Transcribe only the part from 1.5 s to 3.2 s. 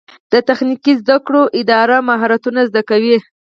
اداره مهارتونه زده کوي